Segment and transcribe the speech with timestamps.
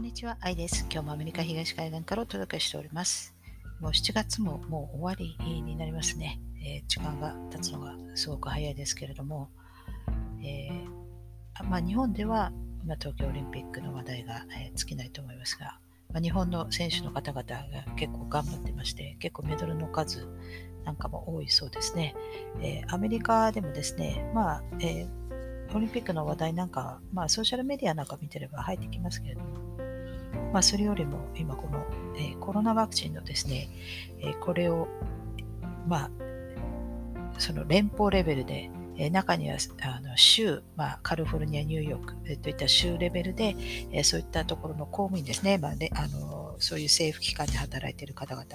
[0.00, 0.86] んにちは、アイです。
[0.90, 3.34] 今日もアメリカ東海岸からお届けしております。
[3.80, 6.40] もう7月ももう終わりになりますね。
[6.64, 9.50] えー、時間が経つのがすごく早いですけれども、
[10.42, 12.50] えー、まあ、日本では、
[12.86, 15.78] まあ、東京オリンピックの話題が、えー、尽きないと思いますが、
[16.14, 20.26] まあ、日本の選手の方々が結構頑張ってまして、結構メダルの数
[20.86, 22.14] なんかも多いそうですね。
[22.62, 25.06] えアメリカでもですね、まあ、え
[25.74, 29.79] オリンピックの話題なんか、まあ、ソーシャルメディアなんか見てれば入ってきますけれども、
[30.52, 31.84] まあ、それよりも今この、
[32.16, 33.68] えー、コロナワクチンのですね、
[34.20, 34.88] えー、これを、
[35.86, 36.10] まあ、
[37.38, 43.56] その連邦レベルで、えー、中にはあの州、まあ、カリフォルニア、ニューヨーク、えー、といった州レベルで、
[43.92, 48.46] えー、そういったところの公務員ですね、まあねあのそういう政府機関で働いている方々、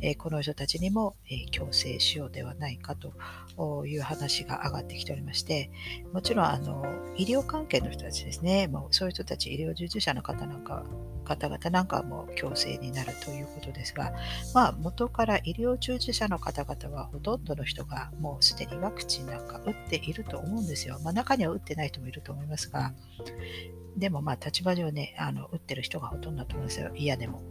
[0.00, 5.70] えー、この人たちにも、えー、強制しようではないかという話が上がってきておりまして、
[6.12, 6.84] もちろんあの
[7.16, 10.84] 医療関係の人たちですね、もうそういう人たち、医療従事者の方なんか
[11.26, 14.12] 方々なんかも強制になるということですが、
[14.54, 20.98] まあ、元から医療従事者の方々はほとんどの人がもうすでにワクチンなんか打っていると思うんですよ。
[21.04, 22.94] まあ、中には打ってない人もいると思いますが、
[23.96, 26.90] でもまあ立場上ね、あの打ってる人がほとんどだと思うんですよ。
[26.94, 27.42] 嫌でも。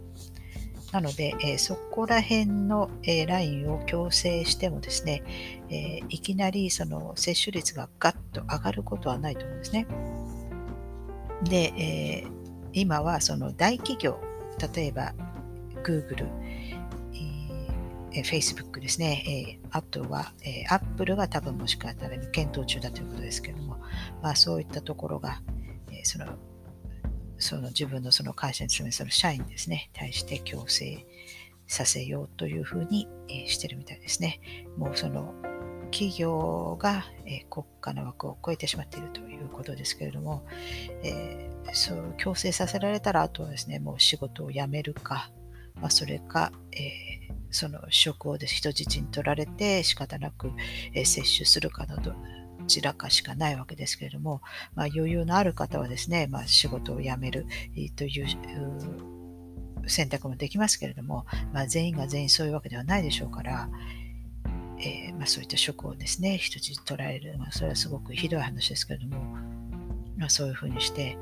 [0.92, 5.22] なので、えー、そこら辺の、えー、ラインを強制してもですね、
[5.68, 9.86] えー、いきなりその接種率がガッと上がることはないと思うんですね。
[11.42, 12.24] で、え
[12.76, 14.20] 今はその大企業、
[14.74, 15.14] 例えば
[15.82, 16.28] Google、
[18.12, 23.78] え Facebook ですね、えあとは、え Apple が多分もしかしたら検討中だということですけども、
[24.22, 25.40] まあ、そういったところが
[25.90, 26.26] え、その
[27.38, 31.06] その自分のその会社に勤めその社員ですね、対して強制
[31.66, 34.38] させようというふうに、えしてるみたいですね。
[34.76, 35.34] もうその
[35.96, 40.44] 企業が、え国家の枠を超えてしまっているということですけれども、
[41.02, 45.30] えー、そう強制させられたら、あとはですね、もう仕事を辞めるか、
[45.80, 50.50] まあ、それか、えー、その職をで人質に取られて仕方なく、
[50.92, 52.12] えー、接種するかなど、
[52.66, 54.42] ちらかしかないわけですけれども、
[54.74, 57.46] まあ、余裕のある方はですね、まあ、仕事を辞める
[57.96, 58.26] という
[59.86, 61.24] 選択もできますけれども、
[61.54, 63.70] まあ、全員が全員そういうわけではないでしょうから、
[64.78, 69.20] えー、まあ、そういった職をですね、人質取られる、まあ、それはすごくひどい話ですけれども、
[70.16, 71.18] まあ、そういうふうにして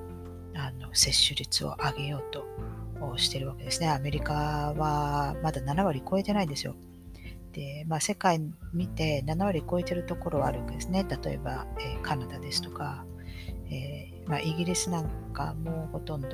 [0.55, 3.91] あの接種率を上げようとしてるわけですね。
[3.91, 6.75] アメリカはまだ7割超えてないんですよ。
[7.53, 8.41] で、まあ、世界
[8.73, 11.07] 見て7割超えてるところはあるわけですね。
[11.23, 13.05] 例えば、えー、カナダですとか、
[13.71, 16.29] えー、まあ、イギリスなんかもほとんど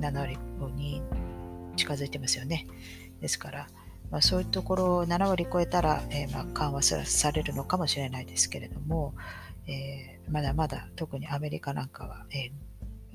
[0.00, 0.38] 7割
[0.74, 1.02] に
[1.76, 2.66] 近づいてますよね。
[3.20, 3.68] ですから、
[4.10, 9.14] まあ、そういうところを7割超えたら、えー、まあ、緩和されるのかもしれないですけれども、
[9.68, 12.50] えまだまだ特にアメリカなんかは、え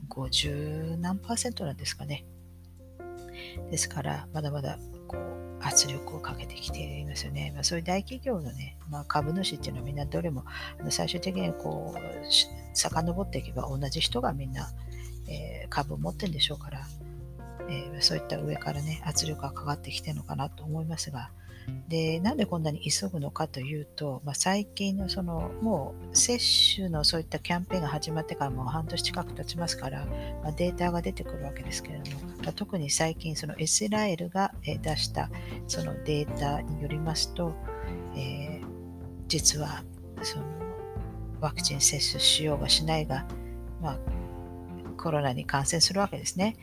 [0.10, 2.26] 50何パーセントなんですかね。
[3.72, 7.52] ですから、まだまだこう圧力をかけてきていますよね。
[7.54, 10.46] まあ、そういう大企業のね、まあ、株主っていうのはみんなどれも
[10.90, 14.70] 最終的にこう遡っていけば同じ人がみんな、
[15.28, 16.86] えー、株を持ってるんでしょうから、
[17.70, 21.32] えー、そういった上からね圧力がかかってきてるのかなと思いますが、
[21.88, 26.40] で、なんでこんなに急ぐのかというと、まあ、最近のその、もう接
[26.76, 30.06] 種のそういったキャンペーンが始まってからもう半年近く経ちますから、
[30.44, 35.30] まあ、データが出てくるわけですけれども、まあ、特に最近そのイスラエルが出した
[35.68, 37.56] そのデータによりますと、
[38.16, 38.68] えー、
[39.28, 39.84] 実は
[40.22, 40.46] その
[41.42, 43.26] ワクチン接種しようがしないが、
[43.82, 44.00] まあ、
[44.98, 46.56] コロナに感染するわけですね。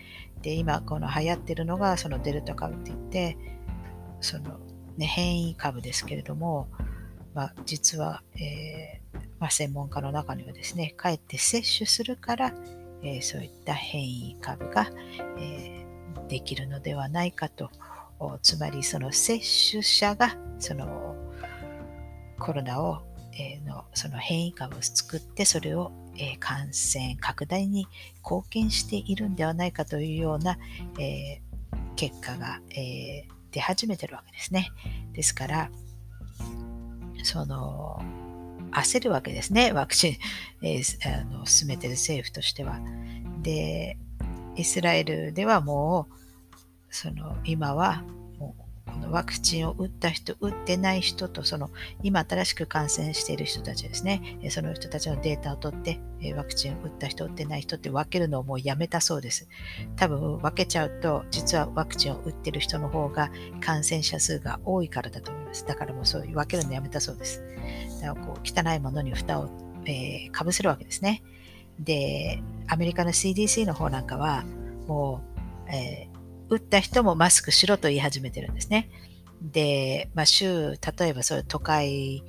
[0.43, 3.37] で、今この流行ってるのがそのデルタ株って言って、
[4.21, 4.59] その
[4.97, 6.69] ね、変異株ですけれども、
[7.35, 12.53] まあ、実は、えー、まあ、専門家の中にはですね、かえって接種するから、
[13.03, 14.91] えー、そういった変異株が、
[15.39, 17.71] えー、できるのではないかと、
[18.43, 21.17] つまりその接種者がその
[22.39, 27.87] コロナを、え、のその変異株を作ってそれを、え、感染拡大に
[28.23, 30.59] 貢献しているんではないかというような、
[30.99, 31.41] え、
[31.97, 34.71] 結果が、え、出始めてるわけですね。
[35.13, 35.71] ですから、
[37.23, 38.03] その、
[38.73, 39.73] 焦るわけですね。
[39.73, 40.17] ワクチン、
[40.63, 42.81] えー、あの進めてる政府としては。
[43.43, 43.99] で、
[44.57, 46.15] イスラエルではもう、
[46.91, 48.03] その、今は
[49.03, 51.71] のワクチンを打った人、打ってない人と、その
[52.03, 56.01] 今新しく感染している人たちですね、その人たちのデータを取って、
[56.35, 59.49] ワクチンを打った人、打ってない人って分けるのをもうやめたそうです。
[59.97, 65.67] 多分分けちゃうと、実はワクチンを打ってる人の方が感染者数が多いからだと思います。
[65.67, 67.43] だからもうそういう分けるのやめたそうです。
[68.01, 69.51] だからこう汚いものに蓋を、
[69.85, 71.23] えー、かぶせるわけですね。
[71.79, 74.45] で、アメリカの CDC の方なんかは、
[74.87, 75.33] もう
[75.73, 76.12] えー、
[76.53, 78.91] 打った人もマスクしろと言い始めてるんですね。
[79.41, 82.23] で、まあ、州、例えばそういう都会、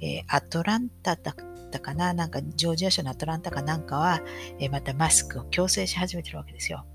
[0.00, 4.20] えー、アトランタだったかな、なんかジョージア州のアトランタかなんかは、
[4.60, 6.86] えー、またマスクを強制し始めてるわけですよ。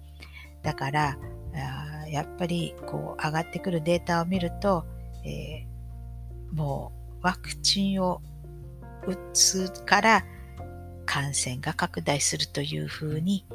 [0.63, 1.17] だから、
[1.53, 4.85] あやっぱりこう上がってくるデータを見ると、
[5.25, 8.21] えー、もうワクチンを
[9.05, 10.25] 打つから
[11.05, 13.45] 感染が拡大するというふうに、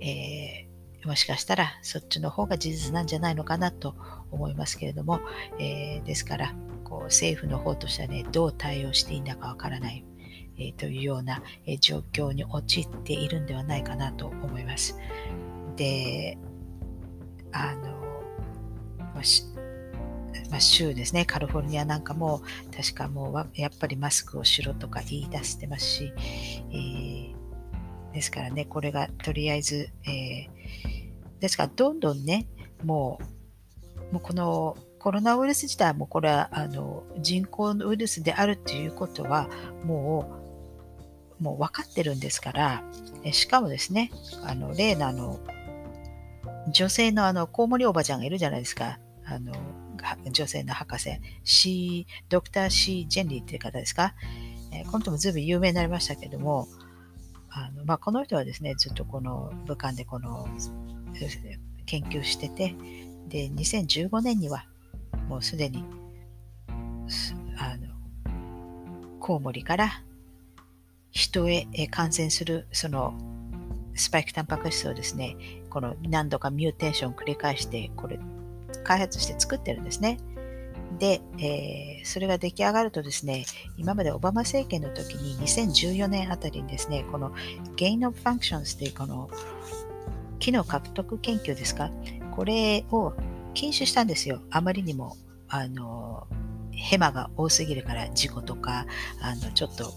[0.00, 0.67] えー、
[1.08, 3.94] もしかしたらそっちの方が事実なんじゃないのかなと
[4.30, 5.20] 思いますけれども、
[5.58, 10.04] えー、ですからこう政府の方としてはねどう対応していいんだかわからない、
[10.58, 14.98] えー、というような、え状況に陥っているんではないかなと思います。
[15.76, 16.36] で
[17.52, 17.98] あの
[20.50, 22.42] まあ、州ですね、カリフォルニアなんかも、
[22.74, 26.12] 確かもうやっぱりマスクをしろとか言い出してますし、
[26.70, 27.34] えー、
[28.14, 30.57] ですからね、これがとりあえず、えー、
[31.40, 32.46] ですからどんどんね、
[32.84, 33.20] も
[34.10, 39.48] う、もうこのコロナウイルス自体もこれはあの人工のウイルスであるということは
[39.84, 40.42] も
[41.40, 42.82] うもう分かってるんですから
[43.32, 44.10] しかもですね
[44.44, 45.38] あの例のあの
[46.72, 48.98] 女性のあのコウモリおばちゃんがいるじゃないですか。
[49.24, 49.52] あの
[50.30, 51.10] 女性の博士、
[51.44, 54.14] シー、ドクター・シー・ジェンリーっていう方ですか、
[54.72, 56.66] えー、この人もずいぶん有名になりましたけども、
[57.50, 60.48] あのまあ、この人はですね、ずっとこの武漢でこの
[61.86, 62.74] 研究してて、
[63.28, 64.64] で、2015年には
[65.28, 65.84] もうすでに、
[67.56, 67.88] あの、
[69.20, 70.02] コウモリから
[71.10, 73.14] 人へ感染するその
[73.94, 75.36] スパイクタンパク質をですね、
[75.70, 78.18] この何度かミューテーションを繰り返して、これ
[78.84, 80.18] 開発して作ってるんですね。
[80.98, 83.44] で、えー、それが出来上がるとですね、
[83.76, 87.32] 今までオバマ政権の時に2014年あたりにですね、この
[87.76, 89.28] Gain of Functions というこの
[90.48, 91.90] 機能獲得研究ですか、
[92.34, 93.12] これを
[93.52, 94.40] 禁止したんですよ。
[94.50, 95.14] あまりにも、
[95.46, 96.26] あの、
[96.72, 98.86] ヘマが多すぎるから事故とか、
[99.20, 99.92] あの、ちょっと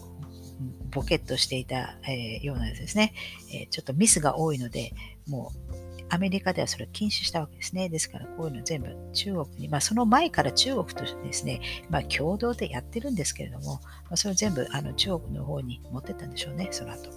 [0.94, 3.14] ボケっとしていた、えー、ようなですね、
[3.54, 4.92] えー、ちょっとミスが多いので、
[5.26, 7.88] もうアメリカではそれを禁止したわけですね。
[7.88, 17.10] ですからこういうの全部中国に、まあその前から中国としてですね、まあ共同でやってるんですけれども、まあ、それを全部あの中国の方に持ってったんでしょうね、その後。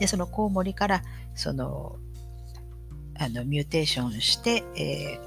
[0.00, 1.02] で、そのコウモリから
[1.34, 1.98] その
[3.18, 5.18] あのミューテーションして、え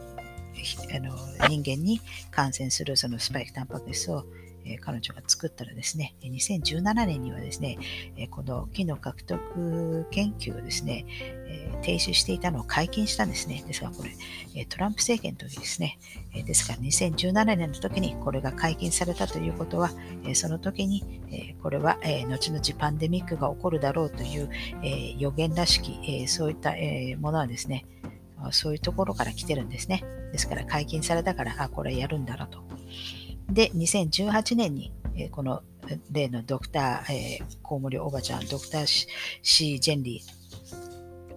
[0.56, 1.16] ー、あの
[1.48, 2.02] 人間に
[2.32, 4.26] 感染するそのスパイクタンパク質を
[4.70, 7.78] え彼女が作ったらですね、2017年にはですね、
[8.30, 11.06] この機能獲得研究をですね、
[11.82, 13.64] 停止していたのを解禁したんですね。
[13.66, 15.98] ですが、これ、トランプ政権の時ですね。
[16.46, 19.92] ですから、2017年の時にこれが解禁されたということは、
[20.34, 21.04] その時に、
[21.64, 24.50] これは、後々パンデミックが起こるだろうという
[25.18, 26.74] 予言らしき、そういった
[27.20, 27.86] ものはですね、
[28.52, 30.04] そういうところから来てるんですね。
[30.32, 32.60] ですから解禁されたから、あ、これやるんだろうと。
[33.52, 35.64] で、2018年に、えー、この
[36.12, 38.86] 例のドクター、えー、コウモリおばちゃん、ドクター
[39.42, 40.22] シー・ジェンリ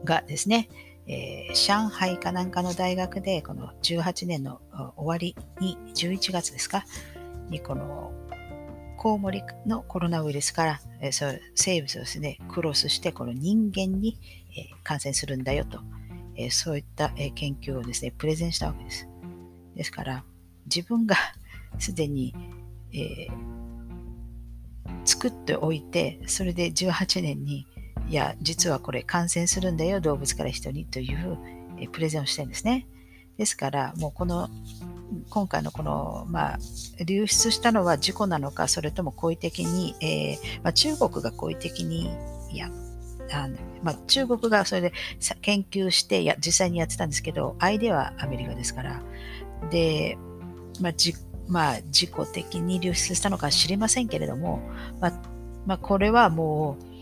[0.02, 0.68] ーがですね、
[1.06, 4.60] えー、上海かなんかの大学で、この18年の
[4.96, 6.84] 終わりに、11月ですか、
[7.48, 8.12] にこの
[8.98, 14.19] コウモリのコロナウイルスから、えー、そう生物をですね、クロスして、この人間に、
[14.56, 15.81] えー、感染するんだよと、
[16.36, 19.08] えー、そういった、え、研究をですね、プレゼンしたわけです。
[19.74, 20.24] ですから、
[20.66, 21.16] 自分が
[21.79, 22.34] すでに、
[22.93, 23.32] えー、
[25.05, 27.67] 作っておいて、それで18年に、
[28.08, 31.38] いや、実はこれ感染するんだよ、動物から人にという、
[31.79, 32.86] えー、プレゼンをしてるんですね。
[33.38, 34.48] ですから、もうこの、
[35.29, 36.58] 今回のこの、まあ、
[37.05, 42.10] 流出したのは事故なのか、それとも好意的に、えー、まあ、中国が好意的に、
[42.50, 42.70] いや、
[43.32, 44.93] あのまあ、中国がそれで
[45.41, 49.02] 研究してや実際にやってたんですけど、相手はアメリカですから、
[49.70, 50.19] で、
[50.81, 50.93] まあ、
[51.49, 54.61] まあ、自己的に流出したのか知りませんけれども、
[55.01, 55.22] まあ、
[55.67, 56.93] まあ、これはもう、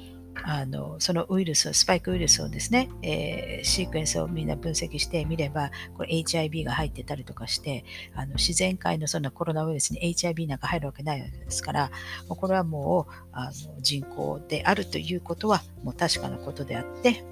[0.42, 11.90] あのそのウイルス、スパイクウイルスをですね、えー、シークエンスをみんな分析してみれば、これ HIV が入ってたりとかして、あの自然界のそんなコロナウイルスに HIV なんか入るわけないわけですから、
[12.28, 17.22] これはもうあの人口であるということはもう確かなことであって、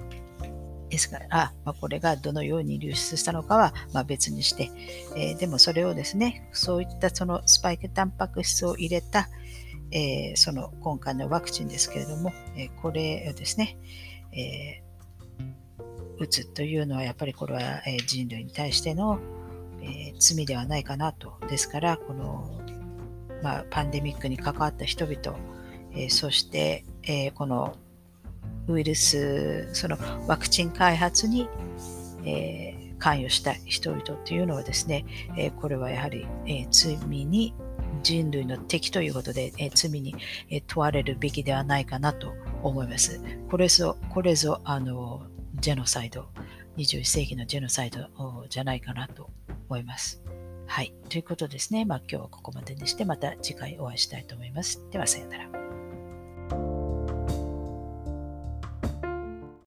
[0.89, 4.71] ですから、まあ、これがどのように流出したのかはま別にして、
[5.15, 9.29] えー、でもそれをですね、そういったそのスパイクタンパク質を入れた、
[9.91, 13.77] えー、その今回のワクチンですけれども、えー、これをですね、
[14.33, 14.83] え
[16.19, 19.19] 打つというのはやっぱりこれは、人類に対しての、
[19.81, 21.39] え罪ではないかなと。
[21.47, 22.59] ですから、この、
[23.41, 25.39] まあ、パンデミックに関わった人々、
[25.95, 27.77] えそして、えこの
[28.69, 29.97] ウイルス、その
[30.27, 31.49] ワクチン開発に
[32.25, 35.05] えー、関与した人々というのはですね、
[35.37, 37.53] えこれはやはり、え罪に
[38.03, 40.15] 人類の敵ということで、え罪に、
[40.49, 42.33] え問われるべきではないかなと
[42.63, 43.21] 思います。
[43.49, 45.23] これぞ、これぞ、あの、
[45.55, 46.27] ジェノサイド、
[46.77, 48.07] 21世紀のジェノサイド
[48.49, 49.29] じゃないかなと
[49.69, 50.21] 思います。
[50.67, 50.93] はい。
[51.09, 51.83] ということですね。
[51.83, 54.81] まあ今日はここまでにして、また次回お会いしたいと思います。
[54.91, 55.68] では、さようなら。